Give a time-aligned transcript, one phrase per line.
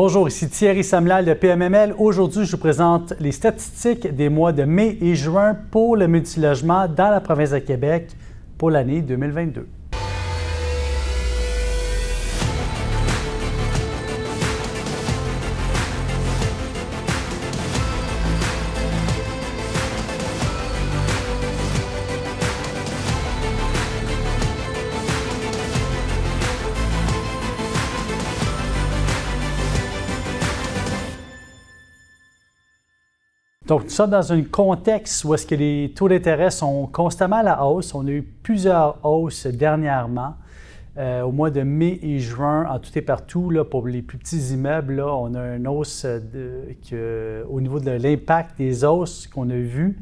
[0.00, 1.92] Bonjour, ici Thierry Samlal de PMML.
[1.98, 6.86] Aujourd'hui, je vous présente les statistiques des mois de mai et juin pour le multilogement
[6.86, 8.12] dans la province de Québec
[8.58, 9.66] pour l'année 2022.
[33.68, 37.42] Donc, nous sommes dans un contexte où est-ce que les taux d'intérêt sont constamment à
[37.42, 37.94] la hausse.
[37.94, 40.36] On a eu plusieurs hausses dernièrement.
[40.96, 44.16] Euh, au mois de mai et juin, en tout et partout, là, pour les plus
[44.16, 49.98] petits immeubles, on a une hausse au niveau de l'impact des hausses qu'on a vues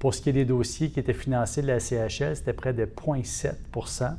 [0.00, 2.84] pour ce qui est des dossiers qui étaient financés de la CHL, c'était près de
[2.84, 4.10] 0,7%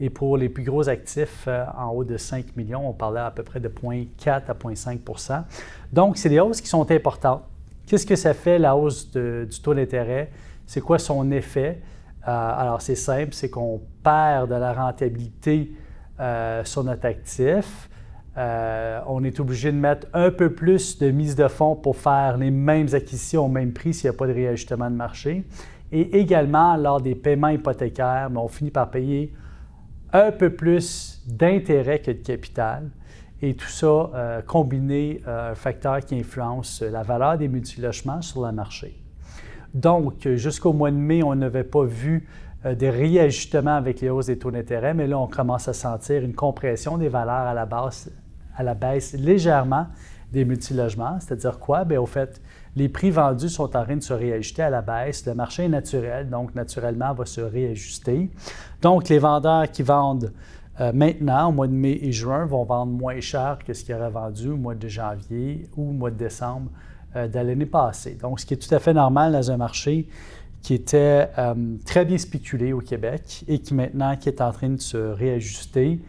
[0.00, 3.32] Et pour les plus gros actifs euh, en haut de 5 millions, on parlait à
[3.32, 5.42] peu près de 0,4 à 0,5%
[5.92, 7.42] Donc, c'est des hausses qui sont importantes.
[7.86, 10.30] Qu'est-ce que ça fait, la hausse du taux d'intérêt?
[10.66, 11.80] C'est quoi son effet?
[12.26, 15.72] Euh, alors, c'est simple, c'est qu'on perd de la rentabilité
[16.18, 17.88] euh, sur notre actif.
[18.36, 22.36] Euh, on est obligé de mettre un peu plus de mise de fonds pour faire
[22.36, 25.44] les mêmes acquisitions au même prix s'il n'y a pas de réajustement de marché.
[25.92, 29.32] Et également, lors des paiements hypothécaires, ben, on finit par payer
[30.12, 32.90] un peu plus d'intérêt que de capital.
[33.42, 38.44] Et tout ça euh, combiné euh, un facteur qui influence la valeur des multilogements sur
[38.46, 39.02] le marché.
[39.74, 42.26] Donc, jusqu'au mois de mai, on n'avait pas vu
[42.64, 46.22] euh, des réajustements avec les hausses des taux d'intérêt, mais là, on commence à sentir
[46.22, 48.10] une compression des valeurs à la, base,
[48.56, 49.86] à la baisse légèrement
[50.32, 51.18] des multilogements.
[51.20, 51.84] C'est-à-dire quoi?
[51.84, 52.40] Bien, au fait,
[52.74, 55.26] les prix vendus sont en train de se réajuster à la baisse.
[55.26, 58.30] Le marché est naturel, donc naturellement va se réajuster.
[58.80, 60.32] Donc, les vendeurs qui vendent
[60.80, 63.94] euh, maintenant, au mois de mai et juin, vont vendre moins cher que ce qu'ils
[63.94, 66.70] auraient vendu au mois de janvier ou au mois de décembre
[67.14, 68.18] euh, de l'année passée.
[68.20, 70.06] Donc, ce qui est tout à fait normal dans un marché
[70.60, 71.54] qui était euh,
[71.86, 76.00] très bien spéculé au Québec et qui maintenant qui est en train de se réajuster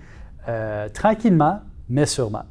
[0.94, 2.46] tranquillement, mais sûrement.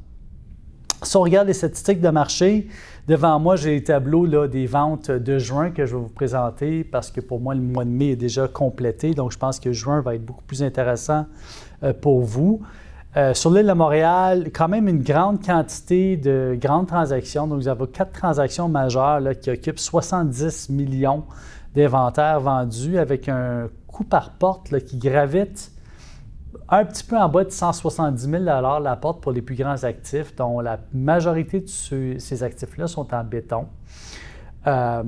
[1.02, 2.68] Si on regarde les statistiques de marché,
[3.08, 7.10] devant moi, j'ai les tableaux des ventes de juin que je vais vous présenter parce
[7.10, 9.14] que pour moi, le mois de mai est déjà complété.
[9.14, 11.26] Donc, je pense que juin va être beaucoup plus intéressant
[12.00, 12.62] pour vous.
[13.16, 17.46] Euh, sur l'île de Montréal, quand même une grande quantité de grandes transactions.
[17.46, 21.24] Donc, vous avez quatre transactions majeures qui occupent 70 millions
[21.74, 25.72] d'inventaires vendus avec un coût par porte qui gravite
[26.68, 30.36] un petit peu en bas de 170 000 la porte pour les plus grands actifs,
[30.36, 33.66] dont la majorité de ces actifs-là sont en béton.
[34.66, 35.02] Euh,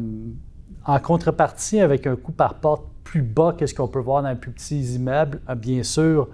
[0.86, 4.30] en contrepartie, avec un coût par porte plus bas que ce qu'on peut voir dans
[4.30, 6.28] les plus petits immeubles, bien sûr,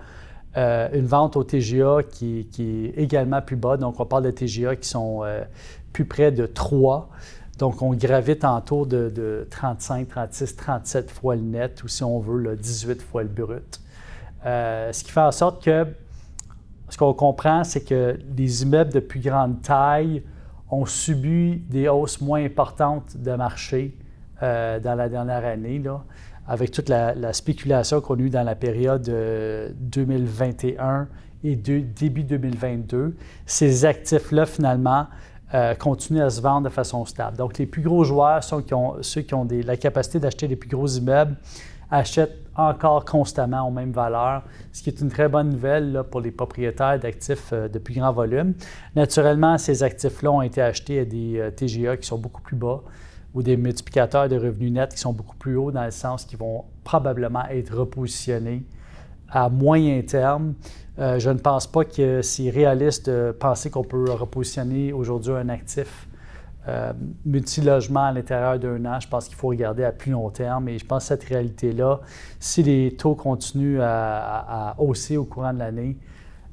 [0.56, 3.76] euh, une vente au TGA qui, est également plus bas.
[3.76, 5.42] Donc, on parle de TGA qui sont euh,
[5.92, 7.10] plus près de 3.
[7.58, 12.38] Donc, on gravite en de, 35, 36, 37 fois le net, ou si on veut,
[12.38, 13.80] le 18 fois le brut.
[14.46, 15.86] Euh, ce qui fait en sorte que
[16.88, 20.22] ce qu'on comprend, c'est que les immeubles de plus grande taille
[20.70, 23.96] ont subi des hausses moins importantes de marché
[24.40, 25.78] dans la dernière année.
[25.78, 26.04] Là
[26.46, 29.04] avec toute la, spéculation qu'on a eue dans la période
[29.80, 31.04] 2021 euh,
[31.42, 33.16] et début 2022,
[33.46, 35.06] ces actifs-là, finalement,
[35.52, 37.36] euh, continuent à se vendre de façon stable.
[37.36, 38.62] Donc, les plus gros joueurs sont
[39.02, 41.36] ceux qui ont la capacité d'acheter les plus gros immeubles,
[41.90, 46.30] achètent encore constamment aux mêmes valeurs, ce qui est une très bonne nouvelle pour les
[46.30, 48.54] propriétaires d'actifs euh, de plus grand volume.
[48.96, 52.82] Naturellement, ces actifs-là ont été achetés à des TGA qui sont beaucoup plus bas
[53.34, 56.38] ou des multiplicateurs de revenus nets qui sont beaucoup plus hauts dans le sens qu'ils
[56.38, 58.62] vont probablement être repositionnés
[59.28, 60.54] à moyen terme.
[60.98, 65.48] Euh, je ne pense pas que c'est réaliste de penser qu'on peut repositionner aujourd'hui un
[65.48, 66.08] actif
[66.68, 66.92] euh,
[67.26, 69.00] multilogement à l'intérieur d'un an.
[69.00, 72.00] Je pense qu'il faut regarder à plus long terme et je pense que cette réalité-là,
[72.38, 75.96] si les taux continuent à hausser au courant de l'année,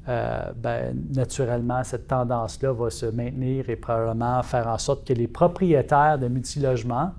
[0.08, 5.28] euh, ben, naturellement, cette tendance-là va se maintenir et probablement faire en sorte que les
[5.28, 7.12] propriétaires de multilogements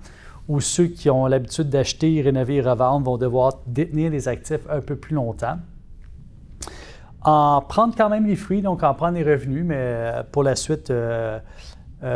[0.50, 4.82] ou ceux qui ont l'habitude d'acheter, rénover et revendre vont devoir détenir les actifs un
[4.82, 5.58] peu plus longtemps.
[7.22, 10.58] En prendre quand même les fruits, donc en prendre les revenus, mais euh, pour la
[10.58, 11.40] suite, euh,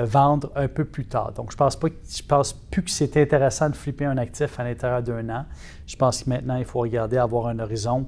[0.04, 1.32] vendre un peu plus tard.
[1.32, 1.80] Donc, je pense
[2.28, 5.46] pense plus que c'est intéressant de flipper un actif à l'intérieur d'un an.
[5.86, 8.06] Je pense que maintenant, il faut regarder avoir un horizon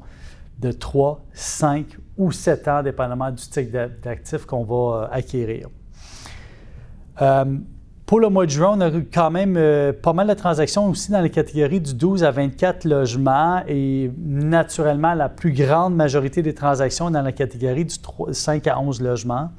[0.59, 1.85] de 3, 5
[2.17, 3.71] ou 7 ans, dépendamment du type
[4.03, 5.69] d'actif qu'on va euh, acquérir.
[7.21, 7.45] Euh,
[8.05, 10.87] pour le mois de juin, on a eu quand même euh, pas mal de transactions
[10.89, 16.41] aussi dans les catégories du 12 à 24 logements et naturellement la plus grande majorité
[16.41, 17.95] des transactions dans la catégorie du
[18.31, 19.51] 5 à 11 logements.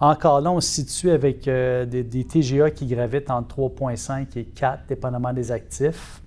[0.00, 4.86] Encore là, on se situe avec des, des, TGA qui gravitent entre 3,5 et 4,
[4.88, 6.20] dépendamment des actifs.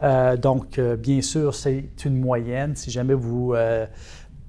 [0.00, 2.76] Donc, bien sûr, c'est une moyenne.
[2.76, 3.54] Si jamais vous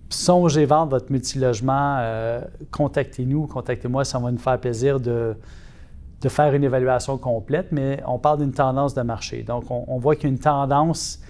[0.10, 2.42] songez vendre votre multilogement, euh,
[2.72, 5.36] contactez-nous, contactez-moi, ça va nous faire plaisir de,
[6.28, 9.44] faire une évaluation complète, mais on parle d'une tendance de marché.
[9.44, 11.22] Donc, on, voit qu'il y a une tendance,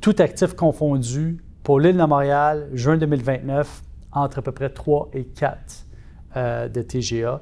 [0.00, 3.82] tout actif confondu, pour l'île de Montréal, juin 2029,
[4.12, 5.86] entre à peu près 3 et 4
[6.36, 7.40] euh, de TGA.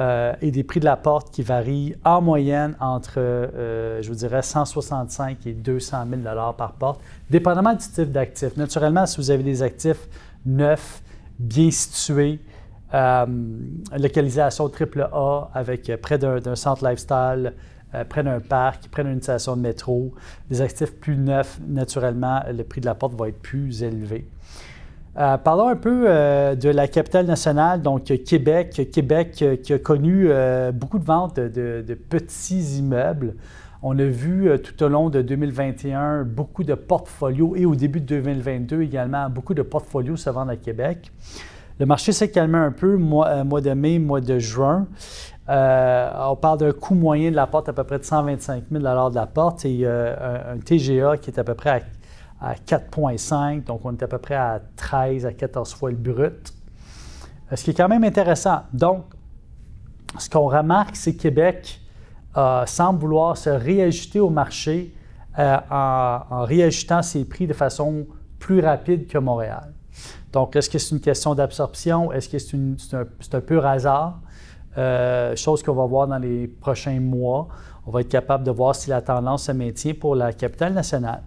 [0.00, 4.14] Euh, et des prix de la porte qui varient en moyenne entre, euh, je vous
[4.14, 6.22] dirais, 165 et 200 000
[6.56, 8.56] par porte, dépendamment du type d'actif.
[8.56, 10.08] Naturellement, si vous avez des actifs
[10.46, 11.02] neufs,
[11.38, 12.40] bien situés,
[12.94, 13.26] euh,
[13.98, 17.52] localisation AAA avec près d'un centre lifestyle,
[18.08, 20.14] près d'un parc, près d'une station de métro,
[20.48, 24.26] des actifs plus neufs, naturellement, le prix de la porte va être plus élevé.
[25.18, 28.88] Euh, parlons un peu euh, de la capitale nationale, donc Québec.
[28.92, 30.28] Québec euh, qui a connu
[30.72, 33.34] beaucoup de ventes de, petits immeubles.
[33.82, 38.04] On a vu tout au long de 2021 beaucoup de portfolios et au début de
[38.04, 41.10] 2022 également beaucoup de portfolios se vendent à Québec.
[41.78, 44.86] Le marché s'est calmé un peu mois, de mai, mois de juin.
[45.48, 49.14] on parle d'un coût moyen de la porte à peu près de 125 000 de
[49.14, 51.80] la porte et un, un, TGA qui est à peu près à
[52.40, 56.54] à 4,5, donc on est à peu près à 13 à 14 fois le brut,
[57.52, 58.62] euh, ce qui est quand même intéressant.
[58.72, 59.04] Donc,
[60.18, 61.80] ce qu'on remarque, c'est que Québec
[62.36, 64.94] euh, semble vouloir se réajuster au marché
[65.38, 68.06] euh, en, réajustant ses prix de façon
[68.38, 69.72] plus rapide que Montréal.
[70.32, 72.10] Donc, est-ce que c'est une question d'absorption?
[72.12, 72.56] Est-ce que c'est,
[72.96, 73.04] un,
[73.36, 74.20] un, pur hasard?
[75.36, 77.48] chose qu'on va voir dans les prochains mois.
[77.86, 81.22] On va être capable de voir si la tendance se maintient pour la capitale nationale.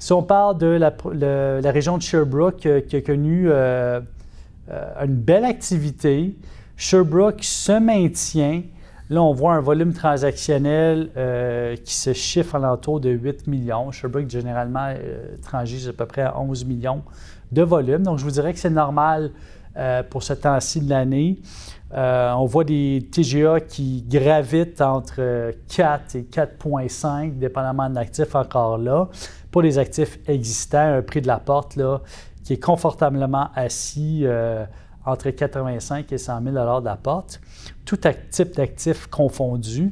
[0.00, 4.00] Si on parle de la, région de Sherbrooke euh, qui a connu euh,
[4.70, 6.34] euh, une belle activité,
[6.74, 8.62] Sherbrooke se maintient.
[9.10, 11.10] Là, on voit un volume transactionnel
[11.84, 13.90] qui se chiffre à l'entour de 8 millions.
[13.90, 14.94] Sherbrooke, généralement,
[15.42, 17.02] transige à peu près à 11 millions
[17.50, 18.04] de volume.
[18.04, 19.32] Donc, je vous dirais que c'est normal
[20.10, 21.38] pour ce temps-ci de l'année.
[21.92, 29.08] On voit des TGA qui gravitent entre 4 et 4,5, dépendamment de l'actif encore là
[29.50, 32.00] pour les actifs existants, un prix de la porte là,
[32.44, 34.64] qui est confortablement assis euh,
[35.04, 37.40] entre 85 et 100 000 de la porte,
[37.84, 37.98] tout
[38.30, 39.90] type d'actifs confondu.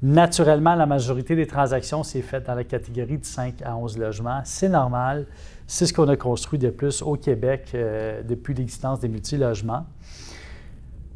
[0.00, 4.40] Naturellement, la majorité des transactions s'est faite dans la catégorie de 5 à 11 logements.
[4.44, 5.26] C'est normal.
[5.66, 9.86] C'est ce qu'on a construit de plus au Québec euh, depuis l'existence des multilogements.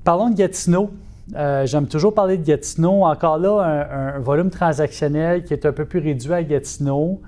[0.04, 0.90] Parlons de Gatineau.
[1.36, 3.04] Euh, j'aime toujours parler de Gatineau.
[3.04, 7.22] Encore là, un, volume transactionnel qui est un peu plus réduit à Gatineau.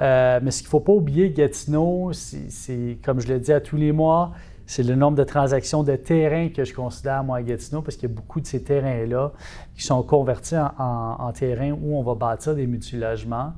[0.00, 3.60] Euh, mais ce qu'il ne faut pas oublier, Gatineau, c'est, comme je le dis à
[3.60, 4.32] tous les mois,
[4.66, 8.08] c'est le nombre de transactions de terrains que je considère, moi, à Gatineau, parce qu'il
[8.08, 9.30] y a beaucoup de ces terrains-là
[9.76, 13.52] qui sont convertis en, terrains où on va bâtir des multilogements.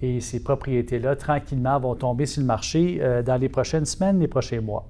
[0.00, 4.28] Et ces propriétés-là, tranquillement, vont tomber sur le marché euh, dans les prochaines semaines, les
[4.28, 4.86] prochains mois.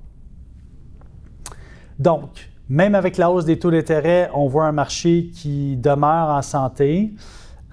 [1.98, 6.42] Donc, même avec la hausse des taux d'intérêt, on voit un marché qui demeure en
[6.42, 7.14] santé.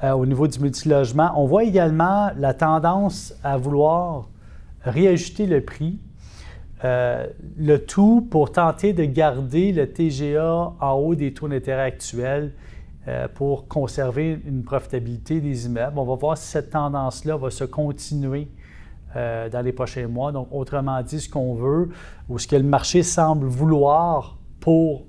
[0.04, 1.32] Euh, au niveau du multilogement.
[1.36, 4.30] On voit également la tendance à vouloir
[4.84, 6.00] réajuster le prix,
[6.84, 12.52] euh, le tout pour tenter de garder le TGA en haut des taux d'intérêt actuels
[13.08, 16.00] euh, pour conserver une profitabilité des immeubles.
[16.00, 18.48] On va voir si cette tendance-là va se continuer
[19.14, 20.32] dans les prochains mois.
[20.32, 21.90] Donc, autrement dit, ce qu'on veut
[22.30, 25.06] ou ce que le marché semble vouloir pour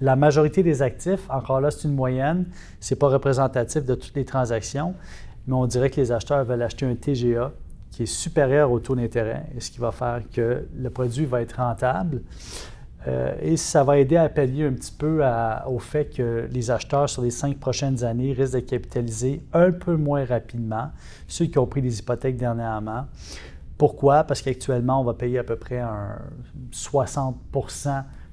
[0.00, 2.46] la majorité des actifs, encore là, c'est une moyenne,
[2.80, 4.94] ce n'est pas représentatif de toutes les transactions,
[5.46, 7.52] mais on dirait que les acheteurs veulent acheter un TGA
[7.90, 11.56] qui est supérieur au taux d'intérêt, ce qui va faire que le produit va être
[11.56, 12.22] rentable.
[13.08, 15.22] Euh, et ça va aider à pallier un petit peu
[15.66, 19.96] au fait que les acheteurs sur les cinq prochaines années risquent de capitaliser un peu
[19.96, 20.90] moins rapidement,
[21.26, 23.06] ceux qui ont pris des hypothèques dernièrement.
[23.76, 24.24] Pourquoi?
[24.24, 26.18] Parce qu'actuellement, on va payer à peu près un
[26.70, 27.36] 60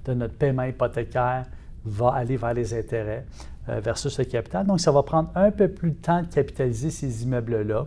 [0.07, 1.45] de notre paiement hypothécaire
[1.85, 3.25] va aller vers les intérêts
[3.69, 4.65] euh, versus le capital.
[4.65, 7.85] Donc, ça va prendre un peu plus de temps de capitaliser ces immeubles-là,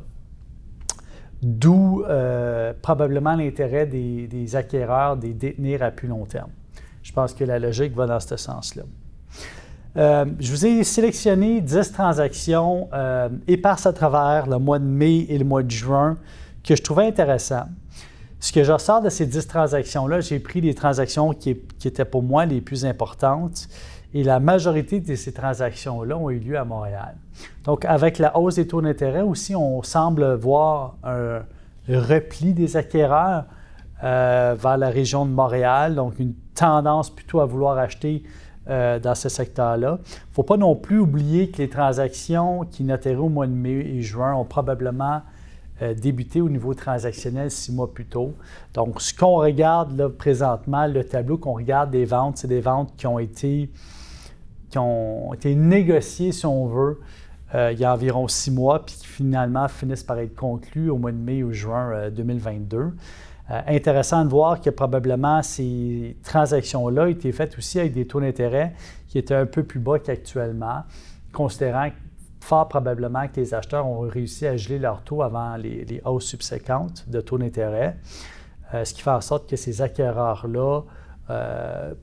[1.42, 6.50] d'où euh, probablement l'intérêt des, acquéreurs des détenir à plus long terme.
[7.02, 8.82] Je pense que la logique va dans ce sens-là.
[9.96, 12.88] Euh, je vous ai sélectionné 10 transactions
[13.48, 16.16] éparses à travers le mois de mai et le mois de juin
[16.62, 17.64] que je trouvais intéressant.
[18.40, 21.50] Ce que je ressors de ces 10 transactions-là, j'ai pris les transactions qui,
[21.84, 23.68] étaient pour moi les plus importantes
[24.14, 27.16] et la majorité de ces transactions-là ont eu lieu à Montréal.
[27.64, 31.42] Donc, avec la hausse des taux d'intérêt aussi, on semble voir un
[31.86, 33.44] repli des acquéreurs
[34.02, 38.22] vers la région de Montréal, donc une tendance plutôt à vouloir acheter
[38.66, 39.98] dans ce secteur-là.
[40.00, 43.52] Il ne faut pas non plus oublier que les transactions qui noteraient au mois de
[43.52, 45.20] mai et juin ont probablement
[45.96, 48.34] débuté au niveau transactionnel six mois plus tôt.
[48.74, 52.92] Donc, ce qu'on regarde là présentement, le tableau qu'on regarde des ventes, c'est des ventes
[52.96, 53.70] qui ont été,
[54.70, 56.98] qui ont été négociées, si on veut,
[57.54, 60.98] euh, il y a environ six mois, puis qui finalement finissent par être conclus au
[60.98, 62.76] mois de mai ou juin 2022.
[62.76, 62.90] Euh,
[63.50, 68.74] euh, intéressant de voir que probablement ces transactions-là étaient faites aussi avec des taux d'intérêt
[69.08, 70.84] qui étaient un peu plus bas qu'actuellement,
[71.32, 71.88] considérant
[72.40, 77.08] fort probablement que les acheteurs ont réussi à geler leurs taux avant les, hausses subséquentes
[77.08, 77.96] de taux d'intérêt,
[78.72, 80.82] ce qui fait en sorte que ces acquéreurs-là,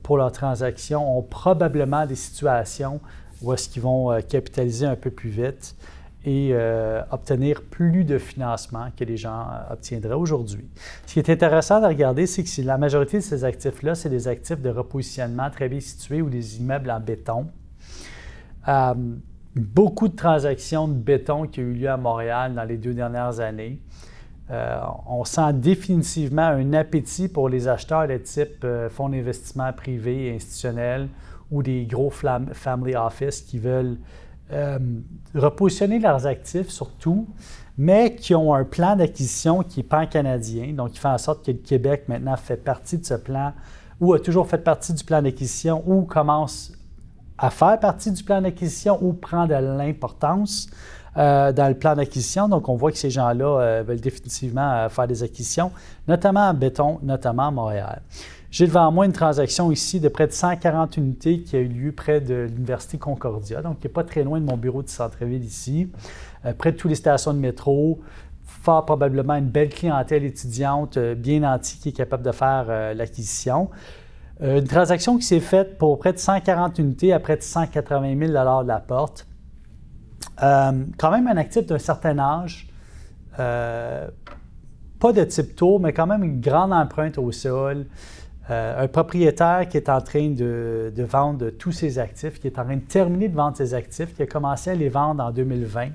[0.02, 3.00] pour leurs transactions, ont probablement des situations
[3.42, 5.76] où est-ce qu'ils vont euh, capitaliser un peu plus vite
[6.24, 10.68] et euh, obtenir plus de financement que les gens euh, obtiendraient aujourd'hui.
[11.06, 14.26] Ce qui est intéressant de regarder, c'est que la majorité de ces actifs-là, c'est des
[14.28, 17.46] actifs de repositionnement très bien situés ou des immeubles en béton.
[19.56, 23.40] Beaucoup de transactions de béton qui ont eu lieu à Montréal dans les deux dernières
[23.40, 23.80] années.
[25.06, 31.08] on sent définitivement un appétit pour les acheteurs de type fonds d'investissement privés et institutionnels
[31.50, 33.98] ou des gros family office qui veulent
[34.50, 34.78] euh,
[35.34, 37.28] repositionner leurs actifs surtout,
[37.76, 41.50] mais qui ont un plan d'acquisition qui est pan-canadien, donc qui fait en sorte que
[41.50, 43.52] le Québec maintenant fait partie de ce plan,
[44.00, 46.72] ou a toujours fait partie du plan d'acquisition, ou commence
[47.38, 50.68] à faire partie du plan d'acquisition, ou prend de l'importance
[51.16, 52.48] euh, dans le plan d'acquisition.
[52.48, 55.70] Donc, on voit que ces gens-là euh, veulent définitivement faire des acquisitions,
[56.06, 58.02] notamment en béton, notamment à Montréal.
[58.50, 61.92] J'ai devant moi une transaction ici de près de 140 unités qui a eu lieu
[61.92, 65.44] près de l'Université Concordia, donc qui n'est pas très loin de mon bureau de centre-ville
[65.44, 65.90] ici,
[66.46, 68.00] euh, près de toutes les stations de métro,
[68.46, 72.94] fort probablement une belle clientèle étudiante euh, bien nantie qui est capable de faire euh,
[72.94, 73.68] l'acquisition.
[74.40, 78.30] Une transaction qui s'est faite pour près de 140 unités à près de 180 000
[78.30, 79.26] de la porte.
[80.38, 82.68] quand même un actif d'un certain âge,
[83.36, 87.86] pas de type tour, mais quand même une grande empreinte au sol.
[88.50, 92.64] Euh, un propriétaire qui est en train de, vendre tous ses actifs, qui est en
[92.64, 95.84] train de terminer de vendre ses actifs, qui a commencé à les vendre en 2020.
[95.84, 95.92] Il a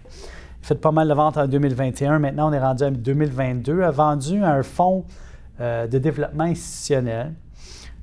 [0.62, 2.20] fait pas mal de ventes en 2021.
[2.20, 3.82] Maintenant, on est rendu en 2022.
[3.82, 5.04] A vendu un fonds
[5.60, 7.34] euh, de développement institutionnel,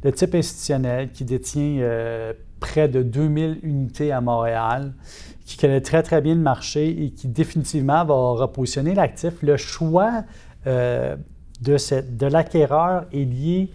[0.02, 4.92] de type institutionnel, qui détient euh, près de 2000 unités à Montréal,
[5.45, 9.35] qui connaît très, très bien le marché et qui définitivement va repositionner l'actif.
[9.42, 10.25] Le choix
[10.66, 11.16] de,
[11.62, 13.71] de l'acquéreur est lié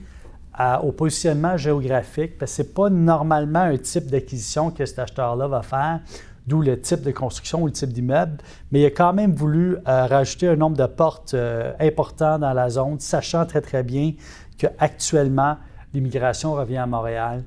[0.84, 5.48] au positionnement géographique, parce que ce n'est pas normalement un type d'acquisition que cet acheteur-là
[5.48, 6.00] va faire,
[6.48, 8.38] d'où le type de construction ou le type d'immeuble,
[8.72, 12.53] mais il a quand même voulu euh, rajouter un nombre de portes euh, important dans
[12.53, 14.13] la zone, sachant très très bien
[14.58, 15.58] qu'actuellement,
[15.96, 17.44] l'immigration revient à Montréal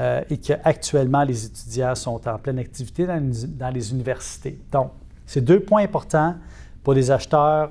[0.00, 4.58] euh, et qu'actuellement, les étudiants sont en pleine activité dans, les universités.
[4.70, 4.92] Donc,
[5.26, 6.34] c'est deux points importants
[6.82, 7.70] pour les acheteurs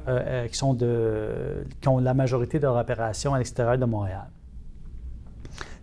[0.50, 4.30] qui, sont de, qui ont la majorité de leur opération à l'extérieur de Montréal.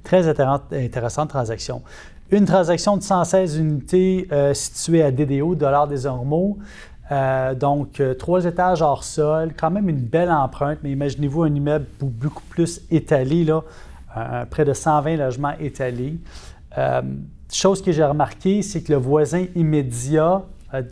[0.03, 1.83] Très intéressante transaction.
[2.31, 6.59] Une transaction de 116 unités euh, située à DDO, Dollar des Ormeaux.
[7.11, 11.55] Euh, donc, euh, trois étages hors sol, quand même une belle empreinte, mais imaginez-vous un
[11.55, 13.63] immeuble beaucoup plus étalé, là,
[14.51, 16.19] près de 120 logements étalés.
[17.53, 20.43] chose que j'ai remarqué, c'est que le voisin immédiat,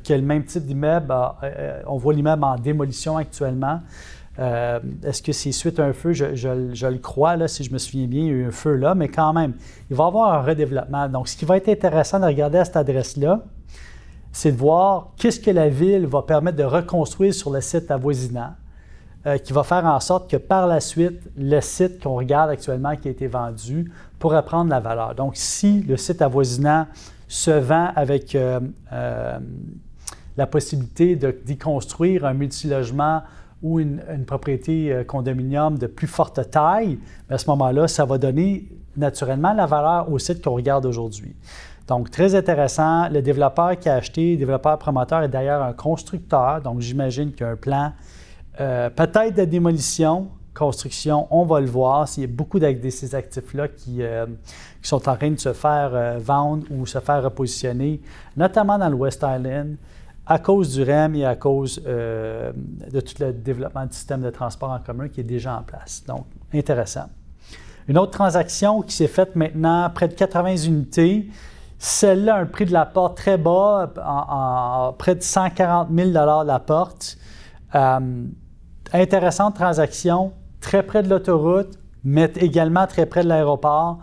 [0.03, 1.15] qui a le même type d'immeuble,
[1.87, 3.81] on voit l'immeuble en démolition actuellement.
[4.39, 6.13] Euh, est-ce que c'est suite à un feu?
[6.13, 8.75] Je, le crois, là, si je me souviens bien, il y a eu un feu
[8.75, 9.55] là, mais quand même,
[9.91, 11.09] il va y avoir un redéveloppement.
[11.09, 13.43] Donc, ce qui va être intéressant de regarder à cette adresse-là,
[14.33, 18.55] c'est de voir qu'est-ce que la ville va permettre de reconstruire sur le site avoisinant,
[19.27, 22.95] euh, qui va faire en sorte que par la suite, le site qu'on regarde actuellement
[22.95, 23.91] qui a été vendu
[24.21, 25.17] pourra prendre la valeur.
[25.17, 26.87] Donc, si le site avoisinant
[27.27, 28.61] se vend avec euh,
[30.37, 33.23] la possibilité d'y construire un multilogement
[33.65, 38.69] ou une, propriété euh, condominium de plus forte taille, à ce moment-là, ça va donner
[38.97, 41.35] naturellement la valeur au site qu'on regarde aujourd'hui.
[41.89, 43.09] Donc, très intéressant.
[43.09, 47.49] Le développeur qui a acheté, développeur promoteur est d'ailleurs un constructeur, donc j'imagine qu'il y
[47.49, 47.93] a un plan
[48.61, 52.09] euh, peut-être de démolition, construction, on va le voir.
[52.09, 54.27] S'il y a beaucoup de ces actifs-là qui, euh,
[54.83, 58.01] qui, sont en train de se faire vendre ou se faire repositionner,
[58.37, 59.77] notamment dans le West Island,
[60.27, 62.53] à cause du REM et à cause euh,
[62.91, 66.03] de tout le développement du système de transport en commun qui est déjà en place.
[66.07, 67.09] Donc, intéressant.
[67.87, 71.29] Une autre transaction qui s'est faite maintenant, près de 80 unités.
[71.79, 73.93] Celle-là, un prix de la porte très bas,
[74.99, 77.17] près de 140 000 la porte.
[77.75, 78.25] Euh,
[78.93, 83.99] intéressante transaction, très près de l'autoroute, mais également très près de l'aéroport,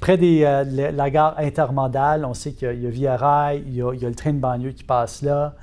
[0.00, 2.24] près de la gare intermodale.
[2.24, 4.84] On sait qu'il y a Via Rail, il y a, le train de banlieue qui
[4.84, 5.54] passe là.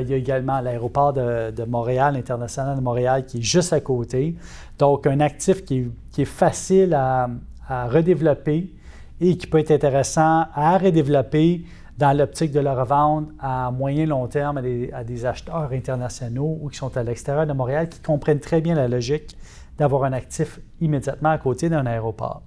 [0.00, 4.36] il y a également l'aéroport de, Montréal, international de Montréal, qui est juste à côté.
[4.78, 7.28] Donc, un actif qui est, facile à,
[7.68, 8.72] redévelopper
[9.20, 11.64] et qui peut être intéressant à redévelopper
[12.02, 16.76] dans l'optique de le revendre à moyen long terme à des, acheteurs internationaux ou qui
[16.76, 19.36] sont à l'extérieur de Montréal, qui comprennent très bien la logique
[19.78, 22.42] d'avoir un actif immédiatement à côté d'un aéroport.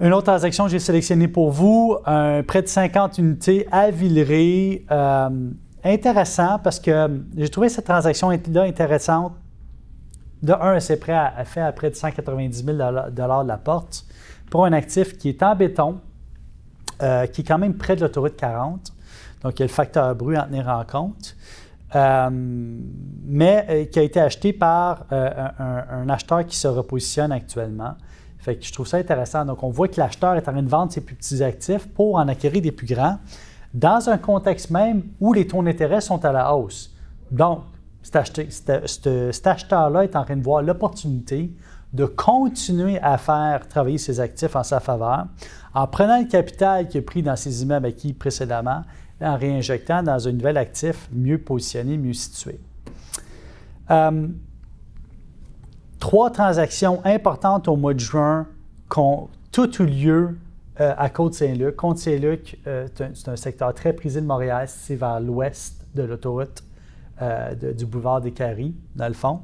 [0.00, 4.84] Une autre transaction que j'ai sélectionnée pour vous, un prêt de 50 unités à Villeray.
[4.90, 5.28] Euh,
[5.84, 9.32] intéressant parce que j'ai trouvé cette transaction-là intéressante.
[10.42, 14.04] De un, c'est prêt à, faire à près de 190 000 de la porte
[14.50, 16.00] pour un actif qui est en béton,
[17.02, 18.92] euh, qui est quand même près de l'autoroute 40.
[19.42, 21.36] Donc, il y a le facteur bruit à tenir en compte.
[21.94, 27.94] Euh, mais euh, qui a été acheté par un, acheteur qui se repositionne actuellement.
[28.38, 29.44] Fait que je trouve ça intéressant.
[29.44, 32.16] Donc, on voit que l'acheteur est en train de vendre ses plus petits actifs pour
[32.16, 33.18] en acquérir des plus grands,
[33.74, 36.94] dans un contexte même où les taux d'intérêt sont à la hausse.
[37.30, 37.60] Donc,
[38.02, 41.50] cet acheteur-là est en train de voir l'opportunité
[41.92, 45.26] de continuer à faire travailler ses actifs en sa faveur
[45.74, 48.82] en prenant le capital qu'il a pris dans ses immeubles acquis précédemment
[49.20, 52.58] et en réinjectant dans un nouvel actif mieux positionné, mieux situé.
[53.90, 54.28] Euh,
[56.00, 58.46] trois transactions importantes au mois de juin
[58.90, 60.38] qui ont tout eu lieu
[60.80, 61.76] euh, à Côte-Saint-Luc.
[61.76, 66.62] Côte-Saint-Luc, euh, c'est un secteur très prisé de Montréal, c'est vers l'ouest de l'autoroute
[67.78, 69.40] du boulevard des Caries, dans le fond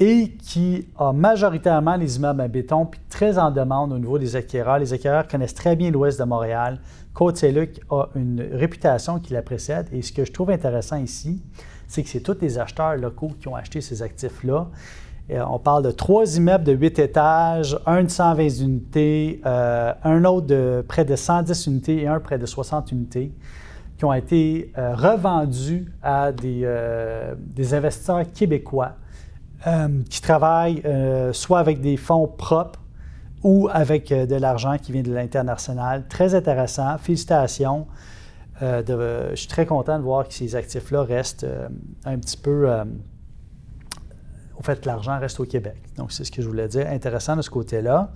[0.00, 4.34] et qui a majoritairement les immeubles en béton, puis très en demande au niveau des
[4.34, 4.78] acquéreurs.
[4.78, 6.80] Les acquéreurs connaissent très bien l'ouest de Montréal.
[7.12, 9.88] Côte-Saint-Luc a une réputation qui la précède.
[9.92, 11.42] Et ce que je trouve intéressant ici,
[11.86, 14.68] c'est que c'est tous les acheteurs locaux qui ont acheté ces actifs-là.
[15.32, 20.46] On parle de trois immeubles de 8 étages, un de 120 unités, euh, un autre
[20.46, 23.32] de près de 110 unités et un près de 60 unités
[23.96, 28.94] qui ont été euh, revendus à euh, des investisseurs québécois
[29.66, 32.80] euh, qui travaillent euh, soit avec des fonds propres
[33.42, 36.06] ou avec euh, de l'argent qui vient de l'international.
[36.08, 36.96] Très intéressant.
[36.96, 37.86] Félicitations.
[38.62, 41.46] je suis très content de voir que ces actifs-là restent
[42.06, 42.70] un petit peu.
[44.58, 45.76] au fait, l'argent reste au Québec.
[45.96, 46.86] Donc, c'est ce que je voulais dire.
[46.86, 48.12] Intéressant de ce côté-là.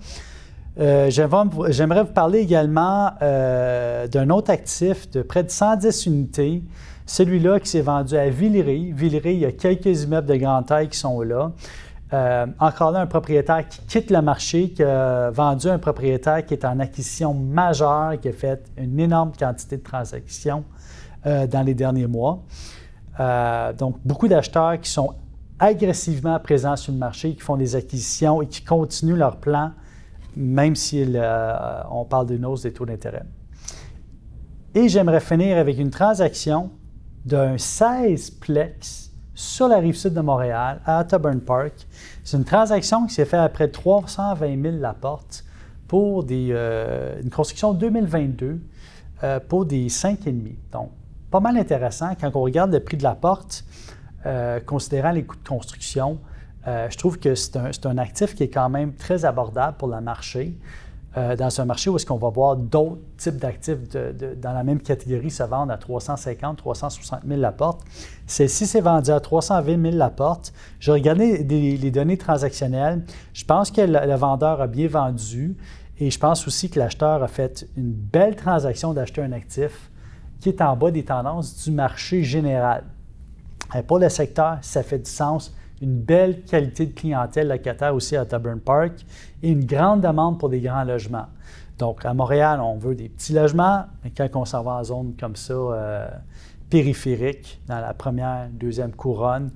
[0.77, 6.63] J'aimerais vous parler également d'un autre actif de près de 110 unités
[7.05, 8.91] celui-là qui s'est vendu à Villeray.
[8.91, 11.51] Villeray, il y a quelques immeubles de grande taille qui sont là.
[12.13, 16.53] Euh, encore là, un propriétaire qui quitte le marché, qui a vendu un propriétaire qui
[16.53, 20.63] est en acquisition majeure, qui a fait une énorme quantité de transactions
[21.25, 22.39] euh, dans les derniers mois.
[23.19, 25.13] Euh, donc, beaucoup d'acheteurs qui sont
[25.57, 29.71] agressivement présents sur le marché, qui font des acquisitions et qui continuent leur plan,
[30.35, 31.05] même si
[31.91, 33.23] on parle d'une hausse des taux d'intérêt.
[34.73, 36.69] Et j'aimerais finir avec une transaction
[37.23, 41.87] d'un 16 plex sur la rive sud de Montréal, à Otterburn Park.
[42.23, 45.43] C'est une transaction qui s'est faite après 320 000 la porte
[45.87, 48.61] pour des, euh, une construction 2022
[49.23, 50.55] euh, pour des 5,5.
[50.71, 50.91] Donc,
[51.29, 53.65] pas mal intéressant quand on regarde le prix de la porte,
[54.25, 56.19] euh, considérant les coûts de construction.
[56.65, 60.01] Je trouve que c'est un, un, actif qui est quand même très abordable pour le
[60.01, 60.57] marché.
[61.17, 64.81] Euh, dans un marché où est-ce qu'on va voir d'autres types d'actifs dans la même
[64.81, 67.81] catégorie se vendre à 350, 360 000 la porte.
[68.27, 70.51] Celle-ci s'est vendue à 320 000 la porte.
[70.77, 73.05] J'ai regardé les données transactionnelles.
[73.31, 75.55] Je pense que le, vendeur a bien vendu
[75.99, 79.89] et je pense aussi que l'acheteur a fait une belle transaction d'acheter un actif
[80.41, 82.83] qui est en bas des tendances du marché général.
[83.73, 88.17] Et pour le secteur, ça fait du sens une belle qualité de clientèle locataire aussi
[88.17, 89.05] à Taburn Park
[89.43, 91.27] et une grande demande pour des grands logements.
[91.77, 95.13] Donc, à Montréal, on veut des petits logements, mais quand on s'en va en zone
[95.19, 96.07] comme ça, euh,
[96.69, 99.51] périphérique, dans la première, deuxième couronne,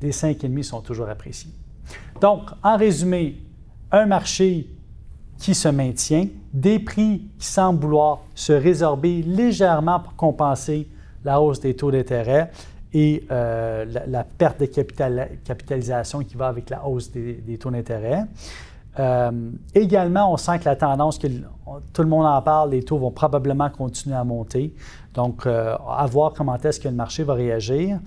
[0.00, 1.52] des 5,5 sont toujours appréciés.
[2.20, 3.36] Donc, en résumé,
[3.92, 4.66] un marché
[5.38, 10.88] qui se maintient, des prix qui semblent vouloir se résorber légèrement pour compenser
[11.24, 12.50] la hausse des taux d'intérêt
[12.92, 18.24] et euh, la, perte de capitalisation qui va avec la hausse des, taux d'intérêt.
[18.98, 19.30] Euh,
[19.74, 21.28] également, on sent que la tendance, que
[21.92, 24.74] tout le monde en parle, les taux vont probablement continuer à monter.
[25.14, 27.98] Donc, euh, à voir comment est-ce que le marché va réagir.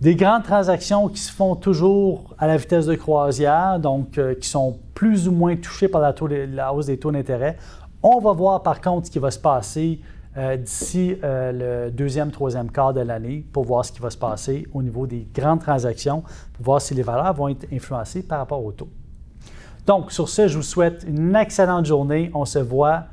[0.00, 4.78] Des grandes transactions qui se font toujours à la vitesse de croisière, donc qui sont
[4.94, 6.14] plus ou moins touchées par la,
[6.52, 7.56] la hausse des taux d'intérêt.
[8.02, 10.00] On va voir par contre ce qui va se passer
[10.36, 14.66] euh, d'ici le deuxième, troisième quart de l'année pour voir ce qui va se passer
[14.74, 16.22] au niveau des grandes transactions,
[16.54, 18.88] pour voir si les valeurs vont être influencées par rapport au taux.
[19.86, 22.30] Donc, sur ce, je vous souhaite une excellente journée.
[22.34, 23.04] On se voit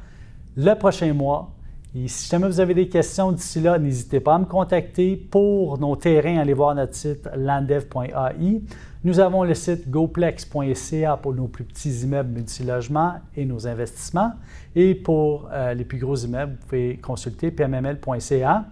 [0.56, 1.52] le prochain mois.
[1.96, 5.16] Et si jamais vous avez des questions d'ici là, n'hésitez pas à me contacter.
[5.16, 8.62] Pour nos terrains, allez voir notre site landev.ai.
[9.06, 14.32] Nous avons le site goplex.ca pour nos plus petits immeubles multilogements et nos investissements.
[14.76, 18.66] Et pour euh, les plus gros immeubles, vous pouvez consulter pmml.ca.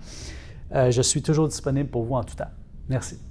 [0.74, 2.46] Euh, je suis toujours disponible pour vous en tout temps.
[2.88, 3.31] Merci.